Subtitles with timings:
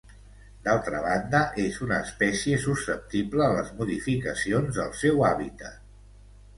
[0.67, 5.83] D'altra banda, és una espècie susceptible a les modificacions del seu hàbitat.